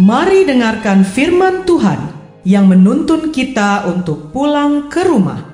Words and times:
Mari 0.00 0.48
dengarkan 0.48 1.04
firman 1.04 1.68
Tuhan 1.68 2.00
yang 2.48 2.64
menuntun 2.64 3.28
kita 3.28 3.84
untuk 3.84 4.32
pulang 4.32 4.88
ke 4.88 5.04
rumah, 5.04 5.44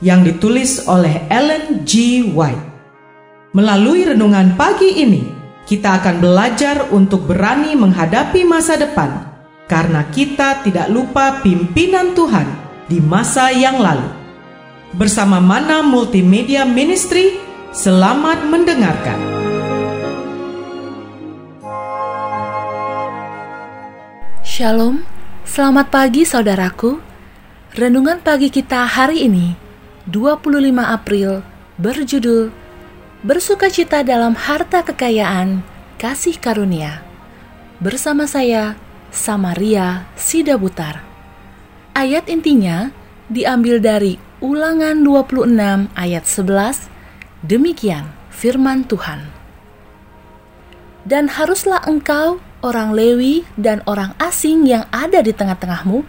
yang 0.00 0.24
ditulis 0.24 0.88
oleh 0.88 1.28
Ellen 1.28 1.84
G. 1.84 2.24
White. 2.32 2.64
Melalui 3.52 4.08
renungan 4.08 4.56
pagi 4.56 4.88
ini, 5.04 5.28
kita 5.68 6.00
akan 6.00 6.16
belajar 6.16 6.96
untuk 6.96 7.28
berani 7.28 7.76
menghadapi 7.76 8.40
masa 8.48 8.80
depan, 8.80 9.20
karena 9.68 10.08
kita 10.08 10.64
tidak 10.64 10.88
lupa 10.88 11.44
pimpinan 11.44 12.16
Tuhan 12.16 12.48
di 12.88 13.04
masa 13.04 13.52
yang 13.52 13.84
lalu. 13.84 14.08
Bersama 14.96 15.44
Mana 15.44 15.84
Multimedia 15.84 16.64
Ministry, 16.64 17.36
selamat 17.76 18.48
mendengarkan. 18.48 19.33
Shalom, 24.54 25.02
selamat 25.42 25.90
pagi 25.90 26.22
saudaraku. 26.22 27.02
Renungan 27.74 28.22
pagi 28.22 28.54
kita 28.54 28.86
hari 28.86 29.26
ini, 29.26 29.58
25 30.06 30.46
April, 30.78 31.42
berjudul 31.74 32.54
Bersukacita 33.26 34.06
dalam 34.06 34.38
harta 34.38 34.86
kekayaan, 34.86 35.66
kasih 35.98 36.38
karunia. 36.38 37.02
Bersama 37.82 38.30
saya, 38.30 38.78
Samaria 39.10 40.06
Sidabutar. 40.14 41.02
Ayat 41.90 42.30
intinya 42.30 42.94
diambil 43.26 43.82
dari 43.82 44.22
Ulangan 44.38 45.02
26 45.02 45.90
ayat 45.98 46.22
11. 46.30 46.86
Demikian 47.42 48.06
firman 48.30 48.86
Tuhan. 48.86 49.34
Dan 51.02 51.26
haruslah 51.26 51.82
engkau 51.90 52.38
orang 52.64 52.96
Lewi 52.96 53.44
dan 53.60 53.84
orang 53.84 54.16
asing 54.16 54.64
yang 54.64 54.88
ada 54.88 55.20
di 55.20 55.36
tengah-tengahmu 55.36 56.00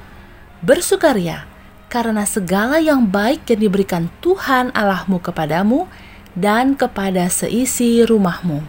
bersukaria 0.63 1.43
karena 1.91 2.23
segala 2.23 2.79
yang 2.79 3.03
baik 3.03 3.43
yang 3.51 3.67
diberikan 3.67 4.07
Tuhan 4.23 4.71
Allahmu 4.71 5.19
kepadamu 5.19 5.91
dan 6.31 6.79
kepada 6.79 7.27
seisi 7.27 8.07
rumahmu. 8.07 8.63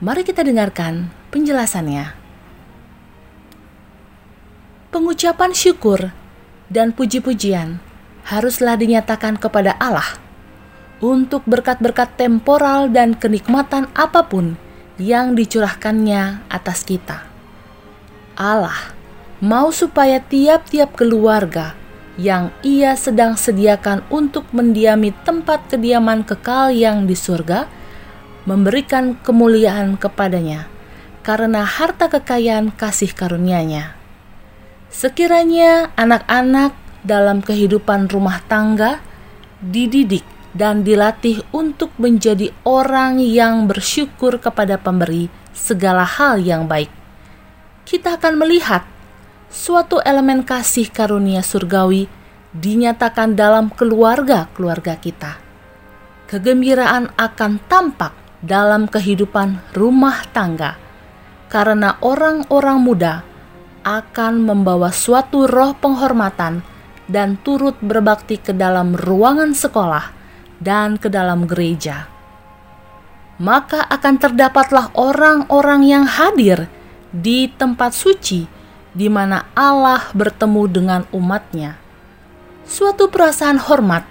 Mari 0.00 0.24
kita 0.24 0.42
dengarkan 0.42 1.12
penjelasannya. 1.28 2.16
Pengucapan 4.92 5.52
syukur 5.52 6.12
dan 6.72 6.92
puji-pujian 6.92 7.80
haruslah 8.28 8.76
dinyatakan 8.80 9.36
kepada 9.36 9.76
Allah 9.76 10.20
untuk 11.00 11.44
berkat-berkat 11.48 12.16
temporal 12.16 12.92
dan 12.92 13.16
kenikmatan 13.16 13.88
apa 13.96 14.24
pun 14.26 14.60
yang 15.02 15.34
dicurahkannya 15.34 16.46
atas 16.46 16.86
kita. 16.86 17.26
Allah 18.38 18.94
mau 19.42 19.74
supaya 19.74 20.22
tiap-tiap 20.22 20.94
keluarga 20.94 21.74
yang 22.14 22.54
Ia 22.62 22.94
sedang 22.94 23.34
sediakan 23.34 24.06
untuk 24.14 24.46
mendiami 24.54 25.10
tempat 25.26 25.66
kediaman 25.66 26.22
kekal 26.22 26.70
yang 26.70 27.10
di 27.10 27.18
surga, 27.18 27.66
memberikan 28.46 29.18
kemuliaan 29.18 29.98
kepadanya 29.98 30.70
karena 31.26 31.66
harta 31.66 32.06
kekayaan 32.06 32.70
kasih 32.74 33.10
karunia-Nya. 33.10 33.98
Sekiranya 34.92 35.90
anak-anak 35.98 36.76
dalam 37.02 37.42
kehidupan 37.42 38.06
rumah 38.12 38.44
tangga 38.46 39.02
dididik 39.58 40.26
dan 40.52 40.84
dilatih 40.84 41.40
untuk 41.52 41.92
menjadi 41.96 42.52
orang 42.68 43.20
yang 43.20 43.64
bersyukur 43.64 44.36
kepada 44.36 44.76
pemberi 44.76 45.32
segala 45.56 46.04
hal 46.04 46.40
yang 46.40 46.68
baik. 46.68 46.92
Kita 47.88 48.20
akan 48.20 48.40
melihat 48.40 48.84
suatu 49.48 50.00
elemen 50.04 50.44
kasih 50.44 50.88
karunia 50.92 51.40
surgawi 51.40 52.08
dinyatakan 52.52 53.32
dalam 53.32 53.72
keluarga-keluarga 53.72 55.00
kita. 55.00 55.40
Kegembiraan 56.28 57.12
akan 57.16 57.60
tampak 57.68 58.12
dalam 58.44 58.88
kehidupan 58.88 59.60
rumah 59.76 60.24
tangga 60.32 60.76
karena 61.52 62.00
orang-orang 62.00 62.78
muda 62.80 63.14
akan 63.84 64.40
membawa 64.40 64.88
suatu 64.88 65.44
roh 65.44 65.76
penghormatan 65.76 66.64
dan 67.10 67.36
turut 67.44 67.76
berbakti 67.84 68.40
ke 68.40 68.56
dalam 68.56 68.96
ruangan 68.96 69.52
sekolah 69.52 70.21
dan 70.62 70.94
ke 70.94 71.10
dalam 71.10 71.50
gereja. 71.50 72.06
Maka 73.42 73.82
akan 73.90 74.14
terdapatlah 74.22 74.94
orang-orang 74.94 75.82
yang 75.82 76.04
hadir 76.06 76.70
di 77.10 77.50
tempat 77.50 77.90
suci 77.90 78.46
di 78.94 79.08
mana 79.10 79.50
Allah 79.58 80.12
bertemu 80.14 80.62
dengan 80.70 81.02
umatnya. 81.10 81.80
Suatu 82.62 83.10
perasaan 83.10 83.58
hormat 83.58 84.06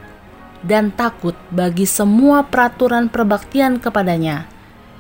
dan 0.62 0.94
takut 0.94 1.34
bagi 1.50 1.88
semua 1.88 2.46
peraturan 2.46 3.10
perbaktian 3.10 3.82
kepadanya, 3.82 4.46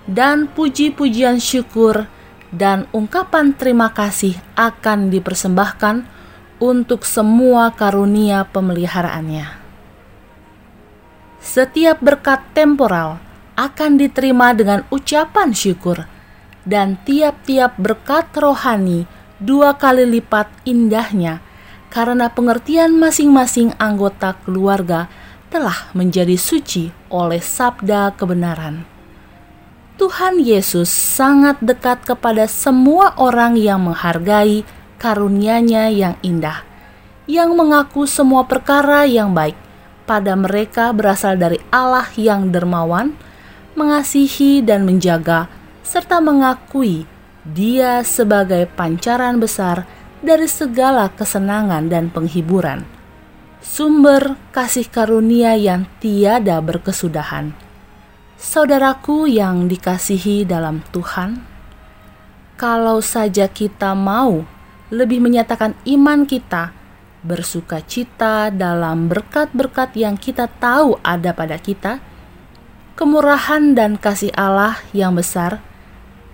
dan 0.09 0.49
puji-pujian 0.49 1.37
syukur 1.37 2.09
dan 2.49 2.89
ungkapan 2.95 3.53
terima 3.53 3.93
kasih 3.93 4.37
akan 4.57 5.13
dipersembahkan 5.13 6.05
untuk 6.61 7.05
semua 7.05 7.73
karunia 7.73 8.45
pemeliharaannya. 8.49 9.60
Setiap 11.41 11.97
berkat 12.05 12.45
temporal 12.53 13.17
akan 13.57 13.97
diterima 13.97 14.53
dengan 14.53 14.85
ucapan 14.93 15.57
syukur, 15.57 16.05
dan 16.69 17.01
tiap-tiap 17.01 17.81
berkat 17.81 18.29
rohani 18.37 19.09
dua 19.41 19.73
kali 19.73 20.05
lipat 20.05 20.47
indahnya 20.69 21.41
karena 21.89 22.29
pengertian 22.29 22.95
masing-masing 22.95 23.73
anggota 23.81 24.37
keluarga 24.45 25.09
telah 25.51 25.91
menjadi 25.91 26.37
suci 26.39 26.93
oleh 27.11 27.43
sabda 27.43 28.15
kebenaran. 28.15 28.87
Tuhan 29.99 30.41
Yesus 30.41 30.87
sangat 30.87 31.61
dekat 31.61 32.07
kepada 32.07 32.47
semua 32.47 33.13
orang 33.21 33.57
yang 33.59 33.85
menghargai 33.85 34.65
karunia-Nya 34.97 35.91
yang 35.93 36.15
indah, 36.25 36.63
yang 37.29 37.53
mengaku 37.53 38.09
semua 38.09 38.47
perkara 38.47 39.05
yang 39.05 39.35
baik 39.35 39.60
pada 40.11 40.35
mereka 40.35 40.91
berasal 40.91 41.39
dari 41.39 41.55
Allah 41.71 42.11
yang 42.19 42.51
dermawan, 42.51 43.15
mengasihi 43.79 44.59
dan 44.59 44.83
menjaga, 44.83 45.47
serta 45.87 46.19
mengakui 46.19 47.07
Dia 47.47 48.03
sebagai 48.03 48.67
pancaran 48.67 49.39
besar 49.39 49.87
dari 50.19 50.51
segala 50.51 51.07
kesenangan 51.15 51.87
dan 51.87 52.11
penghiburan, 52.11 52.83
sumber 53.63 54.35
kasih 54.51 54.91
karunia 54.91 55.55
yang 55.55 55.87
tiada 56.03 56.59
berkesudahan. 56.59 57.55
Saudaraku 58.35 59.31
yang 59.31 59.71
dikasihi 59.71 60.43
dalam 60.43 60.83
Tuhan, 60.91 61.39
kalau 62.59 62.99
saja 62.99 63.47
kita 63.47 63.95
mau 63.95 64.43
lebih 64.91 65.23
menyatakan 65.23 65.71
iman 65.87 66.27
kita 66.27 66.80
bersuka 67.21 67.85
cita 67.85 68.49
dalam 68.49 69.05
berkat-berkat 69.05 69.93
yang 69.93 70.17
kita 70.17 70.49
tahu 70.57 70.97
ada 71.05 71.33
pada 71.37 71.61
kita, 71.61 72.01
kemurahan 72.97 73.77
dan 73.77 73.97
kasih 73.97 74.33
Allah 74.33 74.81
yang 74.89 75.13
besar, 75.13 75.61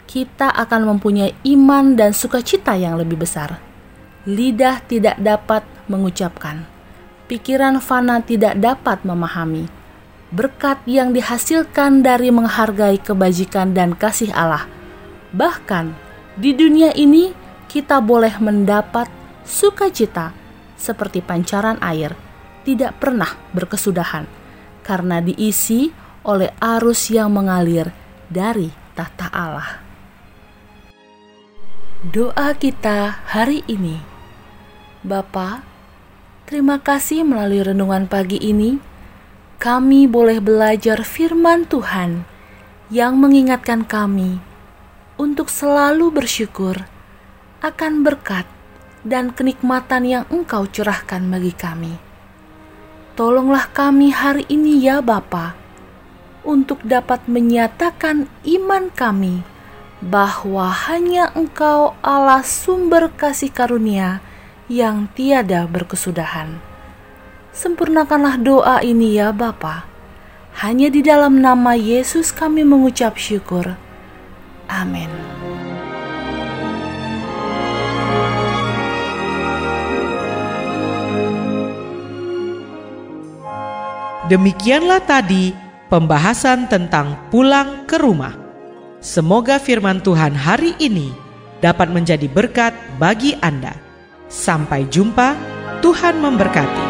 kita 0.08 0.48
akan 0.48 0.96
mempunyai 0.96 1.36
iman 1.44 2.00
dan 2.00 2.16
sukacita 2.16 2.80
yang 2.80 2.96
lebih 2.96 3.20
besar. 3.20 3.60
Lidah 4.24 4.84
tidak 4.88 5.20
dapat 5.20 5.64
mengucapkan, 5.92 6.64
pikiran 7.28 7.84
fana 7.84 8.24
tidak 8.24 8.56
dapat 8.60 9.04
memahami. 9.04 9.68
Berkat 10.28 10.84
yang 10.84 11.16
dihasilkan 11.16 12.04
dari 12.04 12.36
menghargai 12.36 13.00
kebajikan 13.00 13.72
dan 13.72 13.96
kasih 13.96 14.28
Allah, 14.36 14.68
bahkan 15.32 15.96
di 16.36 16.52
dunia 16.52 16.92
ini 16.92 17.32
kita 17.72 18.04
boleh 18.04 18.36
mendapat 18.44 19.08
sukacita 19.48 20.36
seperti 20.78 21.26
pancaran 21.26 21.82
air, 21.82 22.14
tidak 22.64 23.02
pernah 23.02 23.34
berkesudahan 23.52 24.30
karena 24.86 25.20
diisi 25.20 25.92
oleh 26.24 26.54
arus 26.62 27.12
yang 27.12 27.34
mengalir 27.34 27.92
dari 28.32 28.72
tahta 28.96 29.28
Allah. 29.34 29.84
Doa 32.08 32.54
kita 32.54 33.26
hari 33.26 33.66
ini, 33.66 33.98
Bapa, 35.02 35.66
terima 36.46 36.78
kasih 36.78 37.26
melalui 37.26 37.66
renungan 37.66 38.06
pagi 38.06 38.38
ini, 38.38 38.78
kami 39.58 40.06
boleh 40.06 40.38
belajar 40.38 41.02
firman 41.02 41.66
Tuhan 41.66 42.22
yang 42.94 43.18
mengingatkan 43.18 43.84
kami 43.84 44.38
untuk 45.18 45.50
selalu 45.50 46.14
bersyukur 46.14 46.86
akan 47.66 48.06
berkat 48.06 48.46
dan 49.08 49.32
kenikmatan 49.32 50.04
yang 50.04 50.26
Engkau 50.28 50.68
curahkan 50.68 51.24
bagi 51.32 51.56
kami. 51.56 51.96
Tolonglah 53.16 53.72
kami 53.72 54.12
hari 54.14 54.46
ini 54.52 54.84
ya 54.84 55.00
Bapa, 55.00 55.58
untuk 56.44 56.84
dapat 56.86 57.26
menyatakan 57.26 58.30
iman 58.46 58.92
kami 58.92 59.42
bahwa 60.04 60.70
hanya 60.92 61.34
Engkau 61.34 61.98
Allah 62.06 62.46
sumber 62.46 63.10
kasih 63.10 63.50
karunia 63.50 64.22
yang 64.70 65.10
tiada 65.16 65.66
berkesudahan. 65.66 66.60
Sempurnakanlah 67.56 68.38
doa 68.38 68.78
ini 68.86 69.18
ya 69.18 69.34
Bapa. 69.34 69.90
Hanya 70.62 70.94
di 70.94 71.02
dalam 71.02 71.42
nama 71.42 71.74
Yesus 71.74 72.30
kami 72.30 72.62
mengucap 72.62 73.18
syukur. 73.18 73.78
Amin. 74.70 75.10
Demikianlah 84.28 85.08
tadi 85.08 85.56
pembahasan 85.88 86.68
tentang 86.68 87.32
pulang 87.32 87.88
ke 87.88 87.96
rumah. 87.96 88.36
Semoga 89.00 89.56
firman 89.56 90.04
Tuhan 90.04 90.36
hari 90.36 90.76
ini 90.84 91.16
dapat 91.64 91.88
menjadi 91.88 92.28
berkat 92.28 92.76
bagi 93.00 93.40
Anda. 93.40 93.72
Sampai 94.28 94.84
jumpa, 94.92 95.32
Tuhan 95.80 96.20
memberkati. 96.20 96.86